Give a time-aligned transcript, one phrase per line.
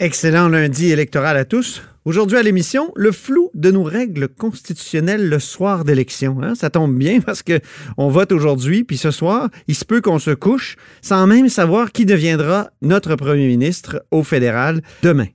[0.00, 1.82] Excellent lundi électoral à tous.
[2.04, 6.38] Aujourd'hui à l'émission, le flou de nos règles constitutionnelles le soir d'élection.
[6.40, 6.54] Hein?
[6.54, 7.58] Ça tombe bien parce que
[7.96, 11.90] on vote aujourd'hui, puis ce soir, il se peut qu'on se couche sans même savoir
[11.90, 15.26] qui deviendra notre premier ministre au fédéral demain.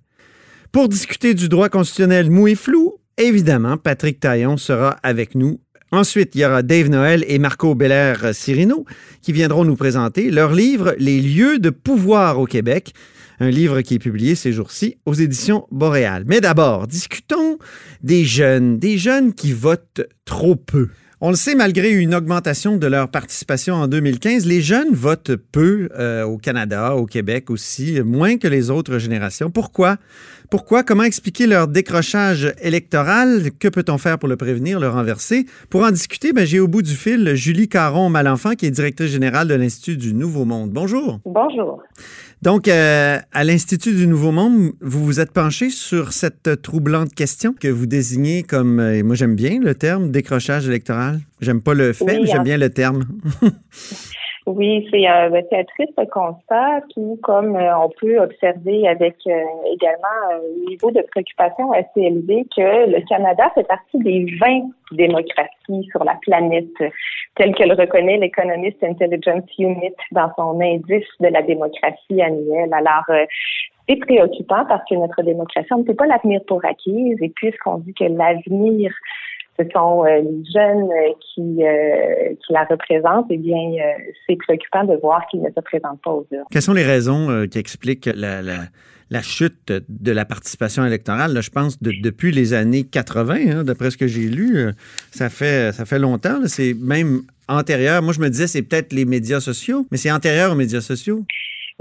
[0.72, 5.60] Pour discuter du droit constitutionnel mou et flou, évidemment, Patrick Taillon sera avec nous.
[5.92, 8.86] Ensuite, il y aura Dave Noël et Marco Belair Cirino
[9.22, 12.94] qui viendront nous présenter leur livre Les lieux de pouvoir au Québec
[13.40, 16.24] un livre qui est publié ces jours-ci aux éditions Boréal.
[16.28, 17.58] Mais d'abord, discutons
[18.02, 20.90] des jeunes, des jeunes qui votent trop peu.
[21.26, 25.88] On le sait, malgré une augmentation de leur participation en 2015, les jeunes votent peu
[25.98, 29.50] euh, au Canada, au Québec aussi, moins que les autres générations.
[29.50, 29.96] Pourquoi?
[30.54, 30.84] Pourquoi?
[30.84, 33.50] Comment expliquer leur décrochage électoral?
[33.58, 35.48] Que peut-on faire pour le prévenir, le renverser?
[35.72, 39.48] Pour en discuter, ben, j'ai au bout du fil Julie Caron-Malenfant, qui est directrice générale
[39.48, 40.70] de l'Institut du Nouveau Monde.
[40.70, 41.20] Bonjour.
[41.26, 41.82] Bonjour.
[42.44, 47.56] Donc, euh, à l'Institut du Nouveau Monde, vous vous êtes penché sur cette troublante question
[47.60, 51.22] que vous désignez comme, euh, et moi j'aime bien le terme, décrochage électoral.
[51.42, 52.44] J'aime pas le fait, mais j'aime hein.
[52.44, 53.06] bien le terme.
[54.46, 59.42] Oui, c'est un, ben, un, triste constat, tout comme euh, on peut observer avec euh,
[59.72, 65.88] également un niveau de préoccupation assez élevé que le Canada fait partie des 20 démocraties
[65.90, 66.76] sur la planète,
[67.36, 72.74] tel que le reconnaît l'Economist Intelligence Unit dans son indice de la démocratie annuelle.
[72.74, 73.26] Alors, euh,
[73.88, 77.30] c'est préoccupant parce que notre démocratie, on ne peut pas la tenir pour acquise et
[77.30, 78.94] puisqu'on dit que l'avenir
[79.60, 83.60] ce sont euh, les jeunes euh, qui, euh, qui la représentent, eh bien,
[84.28, 86.46] c'est préoccupant de voir qu'ils ne se présentent pas aux urnes.
[86.52, 88.58] Quelles sont les raisons qui expliquent la, la,
[89.10, 91.34] la, chute de la participation électorale?
[91.34, 94.72] Là, je pense de, depuis les années 80, hein, d'après ce que j'ai lu,
[95.12, 96.40] ça fait, ça fait longtemps.
[96.48, 98.02] C'est même antérieur.
[98.02, 101.26] Moi, je me disais, c'est peut-être les médias sociaux, mais c'est antérieur aux médias sociaux.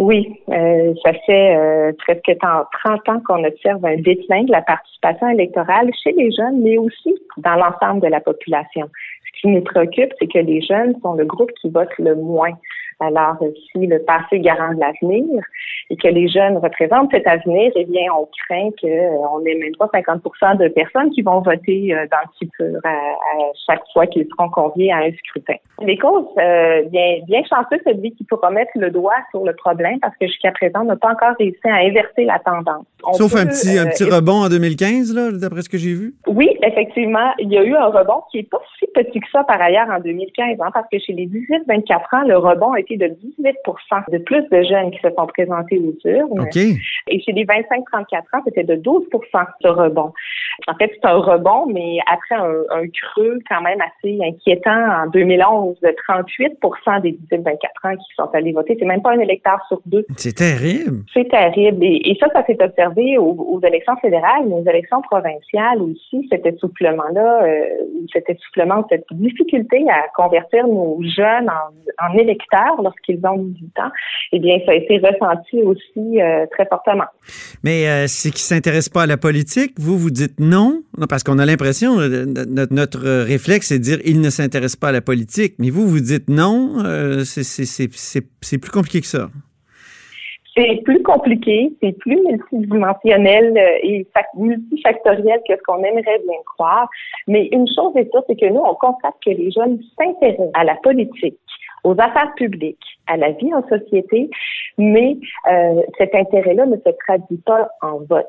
[0.03, 5.29] Oui, euh, ça fait euh, presque 30 ans qu'on observe un déclin de la participation
[5.29, 8.91] électorale chez les jeunes, mais aussi dans l'ensemble de la population.
[9.27, 12.59] Ce qui nous préoccupe, c'est que les jeunes sont le groupe qui vote le moins.
[12.99, 13.37] Alors,
[13.71, 15.45] si le passé garant de l'avenir
[15.93, 19.91] et que les jeunes représentent cet avenir, eh bien, on craint qu'on n'ait même pas
[19.93, 22.97] 50% de personnes qui vont voter euh, dans le futur à,
[23.69, 25.57] chaque fois qu'ils seront conviés à un scrutin.
[25.83, 30.01] Les causes, euh, bien, bien chanceux celui qui pourra mettre le doigt sur le problème
[30.01, 32.87] parce que jusqu'à présent, on n'a pas encore réussi à inverser la tendance.
[33.13, 36.15] Sauf un petit, un petit euh, rebond en 2015, là, d'après ce que j'ai vu?
[36.27, 39.45] Oui, effectivement, il y a eu un rebond qui est pas si petit que ça
[39.45, 42.97] par ailleurs en 2015, hein, parce que chez les 18-24 ans, le rebond a été
[42.97, 45.82] de 18% de plus de jeunes qui se sont présentés
[47.09, 50.13] Et chez les 25-34 ans, c'était de 12% ce rebond.
[50.69, 55.81] En fait, c'est un rebond, mais après un, creux quand même assez inquiétant en 2011
[55.81, 56.59] de 38
[57.03, 57.55] des 18-24
[57.85, 58.77] ans qui sont allés voter.
[58.79, 60.05] C'est même pas un électeur sur deux.
[60.17, 61.05] C'est terrible.
[61.13, 61.79] C'est terrible.
[61.83, 67.45] Et, ça, ça s'est observé aux, élections fédérales, mais aux élections provinciales aussi, cet essoufflement-là,
[67.45, 67.65] euh,
[68.13, 73.91] cet essoufflement, cette difficulté à convertir nos jeunes en, en électeurs lorsqu'ils ont 18 ans,
[74.33, 77.05] eh bien, ça a été ressenti aussi euh, très fortement.
[77.63, 79.73] Mais euh, c'est qu'ils ne s'intéressent pas à la politique.
[79.79, 83.99] Vous, vous dites non, parce qu'on a l'impression, euh, notre, notre, réflexe, c'est de dire
[84.05, 85.55] ils ne s'intéressent pas à la politique.
[85.59, 86.77] Mais vous, vous dites non,
[87.25, 89.29] c'est plus compliqué que ça.
[90.55, 94.07] C'est plus compliqué, c'est plus multidimensionnel et
[94.37, 96.91] multifactoriel que ce qu'on aimerait bien croire.
[97.27, 100.65] Mais une chose est sûre, c'est que nous, on constate que les jeunes s'intéressent à
[100.65, 101.39] la politique
[101.85, 104.31] aux affaires publiques, à la vie en société,
[104.79, 105.17] mais
[105.51, 108.27] euh, cet intérêt-là ne se traduit pas en vote.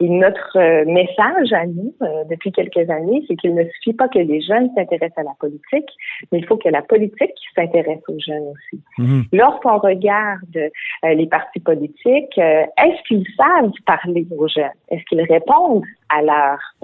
[0.00, 4.06] Et notre euh, message à nous, euh, depuis quelques années, c'est qu'il ne suffit pas
[4.08, 5.90] que les jeunes s'intéressent à la politique,
[6.30, 8.80] mais il faut que la politique s'intéresse aux jeunes aussi.
[8.98, 9.24] Mhm.
[9.32, 10.70] Lorsqu'on regarde
[11.02, 14.70] les partis politiques, est-ce qu'ils savent parler aux jeunes?
[14.88, 16.74] Est-ce qu'ils répondent à leurs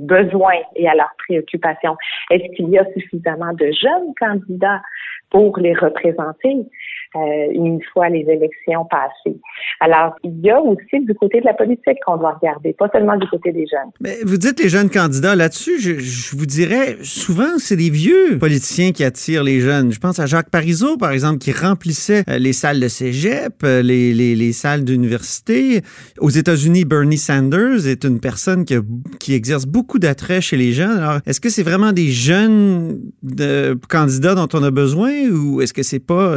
[0.00, 1.96] besoins et à leurs préoccupations?
[2.30, 4.82] Est-ce qu'il y a suffisamment de jeunes candidats
[5.30, 6.66] pour les représenter?
[7.14, 9.38] Une fois les élections passées.
[9.80, 13.16] Alors, il y a aussi du côté de la politique qu'on doit regarder, pas seulement
[13.16, 13.90] du côté des jeunes.
[14.00, 18.38] Mais vous dites les jeunes candidats là-dessus, je, je, vous dirais, souvent, c'est des vieux
[18.38, 19.92] politiciens qui attirent les jeunes.
[19.92, 24.34] Je pense à Jacques Parizeau, par exemple, qui remplissait les salles de cégep, les, les,
[24.34, 25.82] les salles d'université.
[26.18, 28.74] Aux États-Unis, Bernie Sanders est une personne qui,
[29.20, 30.98] qui exerce beaucoup d'attrait chez les jeunes.
[30.98, 35.72] Alors, est-ce que c'est vraiment des jeunes de, candidats dont on a besoin ou est-ce
[35.72, 36.36] que c'est pas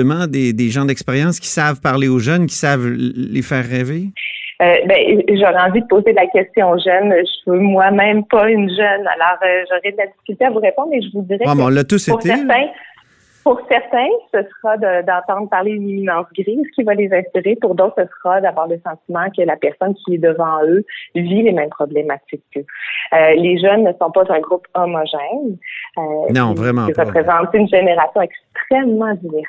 [0.00, 4.08] justement des, des gens d'expérience qui savent parler aux jeunes, qui savent les faire rêver?
[4.62, 7.14] Euh, ben, j'aurais envie de poser la question aux jeunes.
[7.18, 10.88] Je suis moi-même pas une jeune, alors euh, j'aurais de la difficulté à vous répondre,
[10.90, 12.68] mais je vous dirais ah, que pour, certains,
[13.42, 17.56] pour certains, ce sera d'entendre parler d'une immense grise qui va les inspirer.
[17.56, 21.42] Pour d'autres, ce sera d'avoir le sentiment que la personne qui est devant eux vit
[21.42, 22.66] les mêmes problématiques qu'eux.
[23.14, 25.56] Euh, les jeunes ne sont pas un groupe homogène.
[26.34, 26.86] non, vraiment.
[26.86, 29.48] Ils représentent une génération extrêmement diverse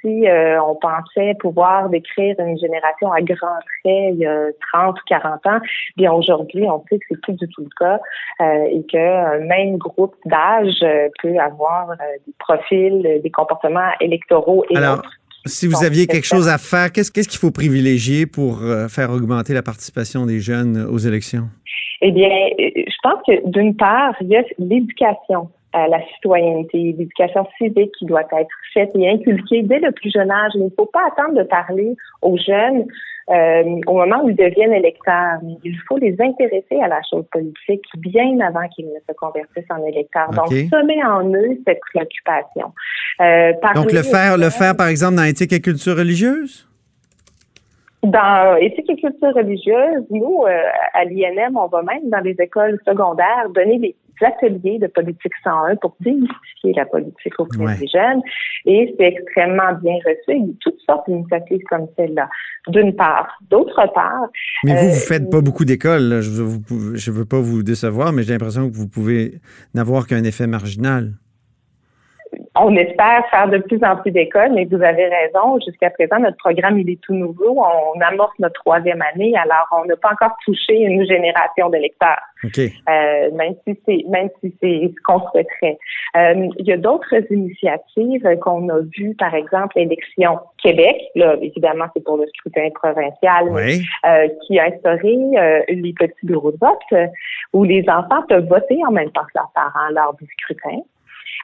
[0.00, 4.96] si euh, on pensait pouvoir décrire une génération à grands traits il y a 30
[4.96, 5.60] ou 40 ans,
[5.96, 8.00] bien aujourd'hui, on sait que c'est plus du tout le cas
[8.40, 11.88] euh, et qu'un même groupe d'âge euh, peut avoir
[12.26, 15.02] des profils, des comportements électoraux et Alors,
[15.46, 19.62] Si vous aviez quelque chose à faire, qu'est-ce qu'il faut privilégier pour faire augmenter la
[19.62, 21.48] participation des jeunes aux élections?
[22.02, 27.46] Eh bien, je pense que d'une part, il y a l'éducation à la citoyenneté, l'éducation
[27.58, 30.52] civique qui doit être faite et inculquée dès le plus jeune âge.
[30.54, 32.86] Il ne faut pas attendre de parler aux jeunes
[33.30, 35.38] euh, au moment où ils deviennent électeurs.
[35.62, 39.84] Il faut les intéresser à la chose politique bien avant qu'ils ne se convertissent en
[39.86, 40.30] électeurs.
[40.30, 42.72] Donc, semer en eux cette préoccupation.
[43.20, 46.66] Euh, Donc, le faire, le faire, par exemple, dans éthique et culture religieuse?
[48.02, 50.62] Dans éthique et culture religieuse, nous, euh,
[50.94, 55.76] à l'INM, on va même dans les écoles secondaires donner des ateliers de politique 101
[55.76, 58.22] pour démystifier la politique auprès des jeunes.
[58.66, 60.38] Et c'est extrêmement bien reçu.
[60.38, 62.28] Il y a toutes sortes d'initiatives comme celle-là,
[62.68, 63.38] d'une part.
[63.50, 64.28] D'autre part...
[64.64, 66.20] Mais vous, vous euh, faites pas beaucoup d'écoles.
[66.20, 69.40] Je ne veux pas vous décevoir, mais j'ai l'impression que vous pouvez
[69.74, 71.12] n'avoir qu'un effet marginal
[72.56, 75.58] on espère faire de plus en plus d'écoles, mais vous avez raison.
[75.64, 77.62] Jusqu'à présent, notre programme, il est tout nouveau.
[77.62, 82.18] On amorce notre troisième année, alors on n'a pas encore touché une génération de lecteurs.
[82.88, 85.78] Euh, même si c'est même si c'est ce qu'on souhaiterait.
[86.16, 90.96] Euh, il y a d'autres initiatives qu'on a vues, par exemple, l'élection Québec.
[91.14, 95.16] Là, évidemment, c'est pour le scrutin provincial, euh, qui a instauré
[95.68, 97.10] les petits bureaux de vote
[97.52, 100.80] où les enfants peuvent voter en même temps que leurs parents lors du scrutin.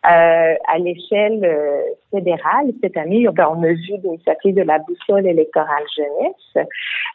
[0.05, 5.27] Euh, à l'échelle euh, fédérale, cette année, ben, on a vu l'initiative de la boussole
[5.27, 6.69] électorale jeunesse.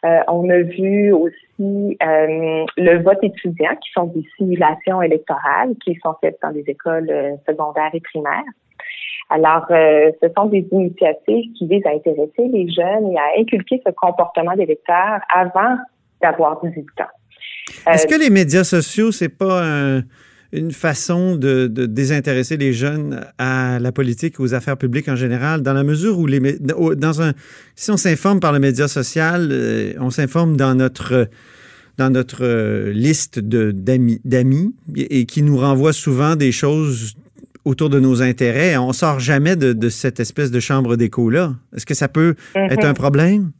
[0.04, 6.14] Euh, on a vu aussi le vote étudiant, qui sont des simulations électorales qui sont
[6.20, 8.42] faites dans les écoles secondaires et primaires.
[9.30, 13.92] Alors, ce sont des initiatives qui visent à intéresser les jeunes et à inculquer ce
[13.92, 15.76] comportement d'électeur avant
[16.20, 17.92] d'avoir 18 ans.
[17.92, 20.02] Est-ce que les médias sociaux, c'est pas un
[20.52, 25.62] une façon de, désintéresser les jeunes à la politique et aux affaires publiques en général,
[25.62, 27.32] dans la mesure où les dans un
[27.74, 31.28] si on s'informe par le média social, euh, on s'informe dans notre
[31.98, 37.14] dans notre euh, liste d'amis d'amis et qui nous renvoie souvent des choses
[37.64, 38.76] autour de nos intérêts.
[38.76, 41.54] On sort jamais de, cette espèce de chambre d'écho là.
[41.74, 43.52] Est-ce que ça peut être un problème?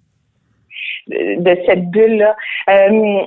[1.38, 2.36] De cette bulle-là.
[2.70, 3.20] Euh,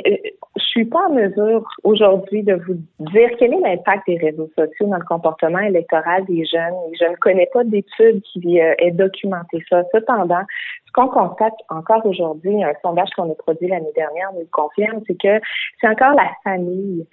[0.57, 4.87] je suis pas en mesure aujourd'hui de vous dire quel est l'impact des réseaux sociaux
[4.87, 6.73] dans le comportement électoral des jeunes.
[6.97, 9.83] Je ne connais pas d'études qui euh, aient documenté ça.
[9.93, 10.43] Cependant,
[10.85, 15.01] ce qu'on constate encore aujourd'hui, un sondage qu'on a produit l'année dernière nous le confirme,
[15.07, 15.45] c'est que
[15.81, 17.05] c'est encore la famille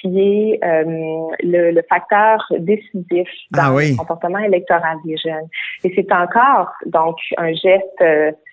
[0.00, 5.48] qui est euh, le, facteur décisif dans ah le comportement électoral des jeunes.
[5.84, 8.02] Et c'est encore donc un geste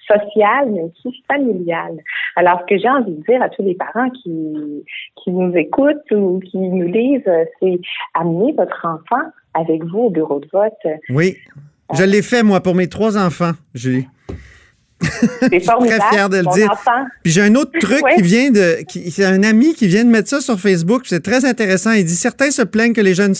[0.10, 1.98] euh, social, mais aussi familial.
[2.36, 4.86] Alors, ce que j'ai envie de dire à tous les parents qui,
[5.24, 7.30] qui nous écoutent ou qui nous lisent,
[7.60, 7.80] c'est
[8.14, 10.74] amener votre enfant avec vous au bureau de vote.
[11.10, 11.38] Oui.
[11.96, 14.08] Je l'ai fait, moi, pour mes trois enfants, Julie.
[15.50, 16.02] C'est formidable.
[16.02, 16.72] très fier de le dire.
[17.24, 18.78] Puis j'ai un autre truc qui vient de.
[19.10, 21.04] C'est un ami qui vient de mettre ça sur Facebook.
[21.06, 21.92] C'est très intéressant.
[21.92, 23.34] Il dit Certains se plaignent que les jeunes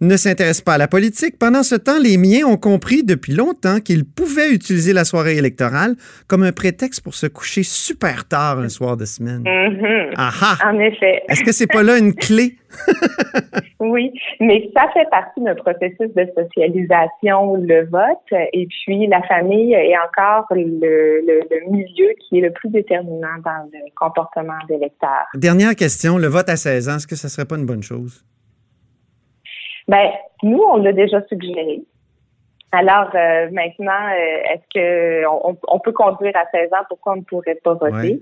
[0.00, 1.38] ne s'intéressent pas à la politique.
[1.38, 5.96] Pendant ce temps, les miens ont compris depuis longtemps qu'ils pouvaient utiliser la soirée électorale
[6.26, 9.42] comme un prétexte pour se coucher super tard un soir de semaine.
[9.42, 10.64] Mm-hmm.
[10.64, 11.22] En effet.
[11.28, 12.56] Est-ce que c'est pas là une clé?
[13.80, 19.72] oui, mais ça fait partie d'un processus de socialisation, le vote, et puis la famille
[19.72, 25.26] est encore le, milieu qui est le plus déterminant dans le comportement des lecteurs.
[25.34, 28.24] Dernière question, le vote à 16 ans, est-ce que ce serait pas une bonne chose?
[29.88, 30.10] Ben,
[30.42, 31.82] nous, on l'a déjà suggéré.
[32.72, 33.10] Alors
[33.52, 34.08] maintenant,
[34.50, 36.84] est-ce que on, peut conduire à 16 ans?
[36.88, 38.18] Pourquoi on ne pourrait pas voter?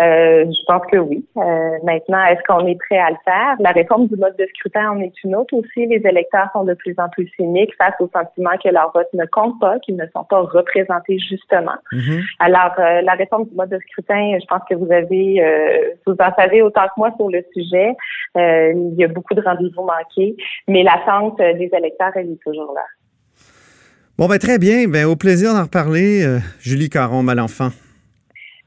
[0.00, 1.24] Euh, je pense que oui.
[1.36, 3.56] Euh, maintenant, est-ce qu'on est prêt à le faire?
[3.60, 5.86] La réforme du mode de scrutin en est une autre aussi.
[5.86, 9.26] Les électeurs sont de plus en plus cyniques face au sentiment que leur vote ne
[9.26, 11.76] compte pas, qu'ils ne sont pas représentés justement.
[11.92, 12.22] Mm-hmm.
[12.38, 15.42] Alors, euh, la réforme du mode de scrutin, je pense que vous avez,
[16.06, 17.94] vous en savez autant que moi sur le sujet.
[18.36, 20.36] il y a beaucoup de rendez-vous manqués,
[20.68, 22.82] mais l'attente des électeurs, elle est toujours là.
[24.18, 24.88] Bon, ben très bien.
[24.88, 26.38] Ben, au plaisir d'en reparler.
[26.60, 27.70] Julie Caron, Malenfant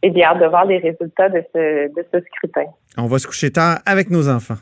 [0.05, 2.69] et bien hâte de voir les résultats de ce, de ce scrutin.
[2.95, 4.57] On va se coucher tard avec nos enfants.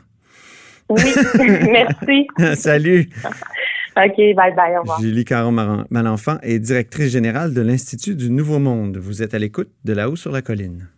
[0.88, 1.02] Oui,
[1.70, 2.26] merci.
[2.54, 3.10] Salut.
[3.96, 5.00] OK, bye bye, au revoir.
[5.00, 5.52] Julie Caron
[5.90, 8.96] Malenfant est directrice générale de l'Institut du Nouveau Monde.
[8.96, 10.88] Vous êtes à l'écoute de là-haut sur la colline.